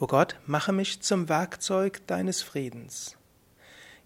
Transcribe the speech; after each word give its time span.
O 0.00 0.08
Gott, 0.08 0.34
mache 0.44 0.72
mich 0.72 1.02
zum 1.02 1.28
Werkzeug 1.28 2.04
deines 2.08 2.42
Friedens. 2.42 3.16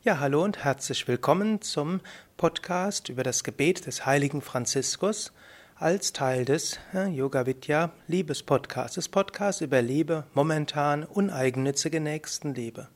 Ja, 0.03 0.21
hallo 0.21 0.45
und 0.45 0.62
herzlich 0.62 1.08
willkommen 1.08 1.62
zum 1.62 2.00
Podcast 2.37 3.08
über 3.08 3.23
das 3.23 3.42
Gebet 3.42 3.87
des 3.87 4.05
heiligen 4.05 4.43
Franziskus 4.43 5.33
als 5.77 6.13
Teil 6.13 6.45
des 6.45 6.79
Yoga 7.11 7.47
Vidya 7.47 7.91
Liebespodcasts, 8.07 8.96
des 8.96 9.09
Podcasts 9.09 9.62
über 9.62 9.80
Liebe, 9.80 10.25
momentan 10.35 11.04
uneigennützige 11.04 12.00
Nächstenliebe. 12.00 12.89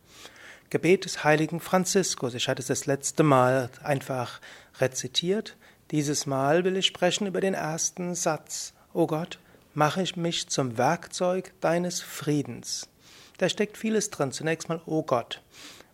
Gebet 0.69 1.07
des 1.07 1.25
heiligen 1.25 1.61
Franziskus. 1.61 2.35
Ich 2.35 2.47
hatte 2.47 2.61
es 2.61 2.69
das 2.69 2.85
letzte 2.85 3.23
Mal 3.23 3.71
einfach 3.83 4.39
rezitiert. 4.81 5.57
Dieses 5.93 6.27
Mal 6.27 6.63
will 6.65 6.77
ich 6.77 6.89
sprechen 6.89 7.27
über 7.27 7.41
den 7.41 7.55
ersten 7.55 8.15
Satz. 8.15 8.75
O 8.93 9.07
Gott, 9.07 9.39
mache 9.75 10.03
ich 10.03 10.17
mich 10.17 10.49
zum 10.49 10.79
Werkzeug 10.79 11.53
deines 11.61 12.01
Friedens. 12.01 12.89
Da 13.39 13.49
steckt 13.49 13.77
vieles 13.77 14.11
drin. 14.11 14.33
Zunächst 14.33 14.69
mal, 14.69 14.81
oh 14.87 15.03
Gott. 15.03 15.43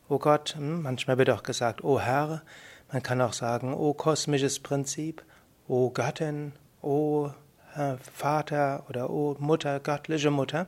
Oh 0.09 0.19
Gott, 0.19 0.55
hm, 0.57 0.83
manchmal 0.83 1.19
wird 1.19 1.31
auch 1.31 1.43
gesagt, 1.43 1.85
oh 1.85 2.01
Herr. 2.01 2.43
Man 2.93 3.03
kann 3.03 3.21
auch 3.21 3.35
sagen, 3.35 3.75
oh 3.75 3.93
kosmisches 3.93 4.61
Prinzip, 4.61 5.23
oh 5.67 5.91
Göttin, 5.91 6.53
oh 6.81 7.31
Vater 8.13 8.85
oder 8.89 9.11
oh 9.11 9.37
Mutter, 9.39 9.79
göttliche 9.79 10.31
Mutter. 10.31 10.67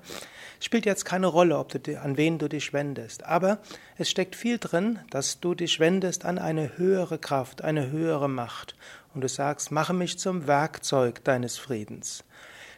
Spielt 0.61 0.87
jetzt 0.87 1.05
keine 1.05 1.27
Rolle, 1.27 1.59
ob 1.59 1.71
du, 1.71 2.01
an 2.01 2.17
wen 2.17 2.39
du 2.39 2.49
dich 2.49 2.73
wendest. 2.73 3.25
Aber 3.25 3.59
es 3.97 4.11
steckt 4.11 4.37
viel 4.37 4.59
drin, 4.59 5.01
dass 5.11 5.41
du 5.41 5.55
dich 5.55 5.81
wendest 5.81 6.25
an 6.25 6.39
eine 6.39 6.77
höhere 6.77 7.19
Kraft, 7.19 7.63
eine 7.63 7.91
höhere 7.91 8.29
Macht. 8.29 8.77
Und 9.15 9.23
du 9.23 9.29
sagst, 9.29 9.73
mache 9.73 9.95
mich 9.95 10.19
zum 10.19 10.47
Werkzeug 10.47 11.25
deines 11.25 11.59
Friedens. 11.59 12.23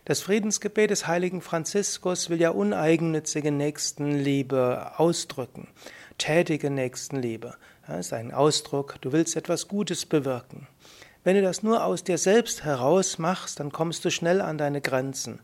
Das 0.05 0.21
Friedensgebet 0.21 0.91
des 0.91 1.07
heiligen 1.07 1.41
Franziskus 1.41 2.29
will 2.29 2.41
ja 2.41 2.51
uneigennützige 2.51 3.53
Nächstenliebe 3.53 4.99
ausdrücken, 4.99 5.69
tätige 6.19 6.71
Nächstenliebe. 6.71 7.55
Das 7.87 8.07
ist 8.07 8.13
ein 8.13 8.35
Ausdruck, 8.35 8.97
du 9.01 9.13
willst 9.13 9.37
etwas 9.37 9.69
Gutes 9.69 10.05
bewirken. 10.05 10.67
Wenn 11.23 11.37
du 11.37 11.43
das 11.43 11.63
nur 11.63 11.85
aus 11.85 12.03
dir 12.03 12.19
selbst 12.19 12.65
heraus 12.65 13.19
machst, 13.19 13.61
dann 13.61 13.71
kommst 13.71 14.05
du 14.05 14.11
schnell 14.11 14.41
an 14.41 14.59
deine 14.59 14.81
Grenzen. 14.81 15.39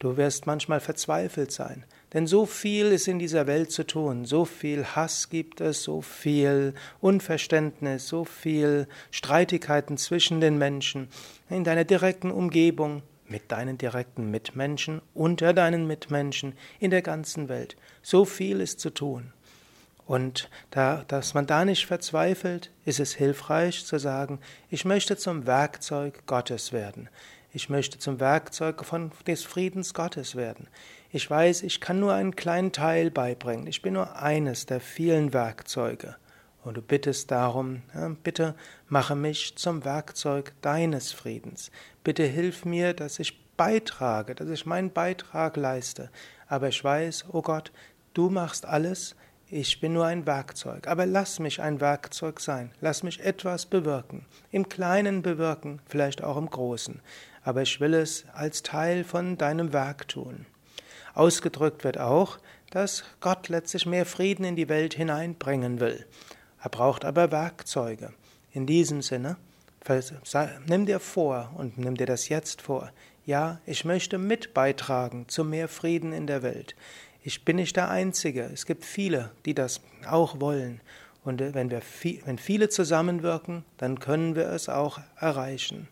Du 0.00 0.16
wirst 0.16 0.44
manchmal 0.44 0.80
verzweifelt 0.80 1.52
sein, 1.52 1.84
denn 2.12 2.26
so 2.26 2.46
viel 2.46 2.86
ist 2.86 3.06
in 3.06 3.20
dieser 3.20 3.46
Welt 3.46 3.70
zu 3.70 3.86
tun, 3.86 4.24
so 4.24 4.44
viel 4.44 4.86
Hass 4.86 5.28
gibt 5.28 5.60
es, 5.60 5.84
so 5.84 6.02
viel 6.02 6.74
Unverständnis, 7.00 8.08
so 8.08 8.24
viel 8.24 8.88
Streitigkeiten 9.12 9.98
zwischen 9.98 10.40
den 10.40 10.58
Menschen 10.58 11.06
in 11.48 11.62
deiner 11.62 11.84
direkten 11.84 12.32
Umgebung 12.32 13.02
mit 13.30 13.50
deinen 13.52 13.78
direkten 13.78 14.30
Mitmenschen, 14.30 15.00
unter 15.14 15.52
deinen 15.52 15.86
Mitmenschen, 15.86 16.54
in 16.78 16.90
der 16.90 17.02
ganzen 17.02 17.48
Welt. 17.48 17.76
So 18.02 18.24
viel 18.24 18.60
ist 18.60 18.80
zu 18.80 18.90
tun. 18.90 19.32
Und 20.06 20.50
da, 20.70 21.04
dass 21.06 21.34
man 21.34 21.46
da 21.46 21.64
nicht 21.64 21.86
verzweifelt, 21.86 22.70
ist 22.84 22.98
es 22.98 23.14
hilfreich 23.14 23.84
zu 23.86 23.98
sagen, 23.98 24.40
ich 24.68 24.84
möchte 24.84 25.16
zum 25.16 25.46
Werkzeug 25.46 26.26
Gottes 26.26 26.72
werden. 26.72 27.08
Ich 27.52 27.68
möchte 27.68 27.98
zum 27.98 28.18
Werkzeug 28.18 28.84
von, 28.84 29.12
des 29.26 29.44
Friedens 29.44 29.94
Gottes 29.94 30.34
werden. 30.34 30.66
Ich 31.12 31.28
weiß, 31.28 31.62
ich 31.62 31.80
kann 31.80 32.00
nur 32.00 32.12
einen 32.12 32.34
kleinen 32.34 32.72
Teil 32.72 33.10
beibringen. 33.10 33.66
Ich 33.66 33.82
bin 33.82 33.94
nur 33.94 34.16
eines 34.16 34.66
der 34.66 34.80
vielen 34.80 35.32
Werkzeuge. 35.32 36.16
Und 36.62 36.76
du 36.76 36.82
bittest 36.82 37.30
darum, 37.30 37.82
bitte 38.22 38.54
mache 38.88 39.16
mich 39.16 39.56
zum 39.56 39.84
Werkzeug 39.84 40.52
deines 40.60 41.12
Friedens. 41.12 41.70
Bitte 42.04 42.24
hilf 42.24 42.64
mir, 42.64 42.92
dass 42.92 43.18
ich 43.18 43.46
beitrage, 43.56 44.34
dass 44.34 44.48
ich 44.48 44.66
meinen 44.66 44.92
Beitrag 44.92 45.56
leiste. 45.56 46.10
Aber 46.48 46.68
ich 46.68 46.82
weiß, 46.82 47.26
oh 47.32 47.42
Gott, 47.42 47.72
du 48.12 48.28
machst 48.28 48.66
alles, 48.66 49.16
ich 49.52 49.80
bin 49.80 49.94
nur 49.94 50.06
ein 50.06 50.26
Werkzeug. 50.26 50.86
Aber 50.86 51.06
lass 51.06 51.40
mich 51.40 51.60
ein 51.60 51.80
Werkzeug 51.80 52.40
sein. 52.40 52.70
Lass 52.80 53.02
mich 53.02 53.20
etwas 53.20 53.66
bewirken. 53.66 54.26
Im 54.50 54.68
Kleinen 54.68 55.22
bewirken, 55.22 55.80
vielleicht 55.86 56.22
auch 56.22 56.36
im 56.36 56.48
Großen. 56.48 57.00
Aber 57.42 57.62
ich 57.62 57.80
will 57.80 57.94
es 57.94 58.26
als 58.32 58.62
Teil 58.62 59.02
von 59.02 59.38
deinem 59.38 59.72
Werk 59.72 60.08
tun. 60.08 60.46
Ausgedrückt 61.14 61.84
wird 61.84 61.98
auch, 61.98 62.38
dass 62.70 63.02
Gott 63.20 63.48
letztlich 63.48 63.86
mehr 63.86 64.06
Frieden 64.06 64.44
in 64.44 64.56
die 64.56 64.68
Welt 64.68 64.94
hineinbringen 64.94 65.80
will. 65.80 66.06
Er 66.62 66.70
braucht 66.70 67.04
aber 67.04 67.30
Werkzeuge. 67.30 68.12
In 68.52 68.66
diesem 68.66 69.02
Sinne, 69.02 69.36
nimm 70.66 70.86
dir 70.86 71.00
vor 71.00 71.52
und 71.56 71.78
nimm 71.78 71.96
dir 71.96 72.06
das 72.06 72.28
jetzt 72.28 72.62
vor. 72.62 72.90
Ja, 73.24 73.60
ich 73.66 73.84
möchte 73.84 74.18
mit 74.18 74.54
beitragen 74.54 75.28
zu 75.28 75.44
mehr 75.44 75.68
Frieden 75.68 76.12
in 76.12 76.26
der 76.26 76.42
Welt. 76.42 76.74
Ich 77.22 77.44
bin 77.44 77.56
nicht 77.56 77.76
der 77.76 77.90
Einzige. 77.90 78.42
Es 78.52 78.66
gibt 78.66 78.84
viele, 78.84 79.30
die 79.44 79.54
das 79.54 79.80
auch 80.06 80.40
wollen. 80.40 80.80
Und 81.24 81.40
äh, 81.40 81.54
wenn, 81.54 81.70
wir, 81.70 81.82
wenn 82.24 82.38
viele 82.38 82.68
zusammenwirken, 82.68 83.64
dann 83.76 84.00
können 84.00 84.34
wir 84.34 84.48
es 84.48 84.68
auch 84.68 85.00
erreichen. 85.18 85.88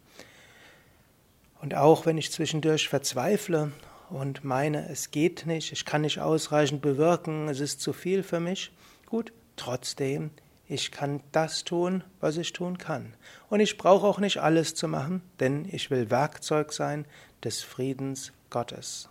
Und 1.61 1.75
auch 1.75 2.07
wenn 2.07 2.19
ich 2.19 2.33
zwischendurch 2.33 2.89
verzweifle 2.89 3.73
und 4.11 4.45
meine, 4.45 4.89
es 4.89 5.11
geht 5.11 5.45
nicht, 5.45 5.73
ich 5.73 5.85
kann 5.85 6.03
nicht 6.03 6.21
ausreichend 6.21 6.81
bewirken, 6.81 7.49
es 7.49 7.61
ist 7.61 7.81
zu 7.81 7.93
viel 7.93 8.23
für 8.23 8.41
mich, 8.41 8.71
gut, 9.07 9.33
trotzdem 9.57 10.31
ich 10.69 10.91
kann 10.93 11.21
das 11.33 11.65
tun, 11.65 12.05
was 12.21 12.37
ich 12.37 12.53
tun 12.53 12.79
kann. 12.79 13.15
Und 13.49 13.61
ich 13.61 13.79
brauche 13.79 14.07
auch 14.07 14.19
nicht 14.19 14.39
alles 14.39 14.75
zu 14.75 14.87
machen, 14.87 15.23
denn 15.41 15.67
ich 15.71 15.91
will 15.91 16.11
Werkzeug 16.11 16.73
sein 16.73 17.07
des 17.43 17.63
Friedens 17.63 18.33
Gottes. 18.51 19.09